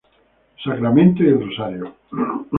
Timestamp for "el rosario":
1.27-1.93